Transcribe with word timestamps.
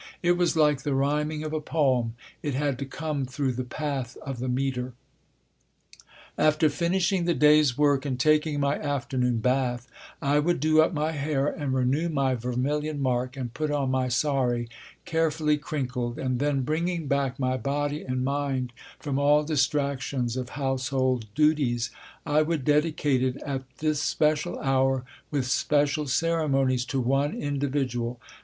It 0.23 0.31
was 0.31 0.55
like 0.55 0.81
the 0.81 0.95
rhyming 0.95 1.43
of 1.43 1.53
a 1.53 1.61
poem; 1.61 2.15
it 2.41 2.55
had 2.55 2.79
to 2.79 2.87
come 2.87 3.23
through 3.27 3.51
the 3.51 3.63
path 3.63 4.17
of 4.23 4.39
the 4.39 4.47
metre. 4.49 4.93
After 6.39 6.71
finishing 6.71 7.25
the 7.25 7.35
day's 7.35 7.77
work 7.77 8.03
and 8.03 8.19
taking 8.19 8.59
my 8.59 8.79
afternoon 8.79 9.37
bath, 9.41 9.87
I 10.19 10.39
would 10.39 10.59
do 10.59 10.81
up 10.81 10.91
my 10.91 11.11
hair 11.11 11.45
and 11.45 11.75
renew 11.75 12.09
my 12.09 12.33
vermilion 12.33 12.99
mark 12.99 13.37
and 13.37 13.53
put 13.53 13.69
on 13.69 13.91
my 13.91 14.07
__sari__, 14.07 14.67
carefully 15.05 15.59
crinkled; 15.59 16.17
and 16.17 16.39
then, 16.39 16.61
bringing 16.63 17.05
back 17.05 17.37
my 17.37 17.55
body 17.55 18.01
and 18.01 18.25
mind 18.25 18.73
from 18.99 19.19
all 19.19 19.43
distractions 19.43 20.35
of 20.35 20.49
household 20.57 21.31
duties, 21.35 21.91
I 22.25 22.41
would 22.41 22.65
dedicate 22.65 23.21
it 23.21 23.37
at 23.45 23.65
this 23.77 24.01
special 24.01 24.57
hour, 24.61 25.05
with 25.29 25.45
special 25.45 26.07
ceremonies, 26.07 26.85
to 26.85 26.99
one 26.99 27.35
individual. 27.35 28.19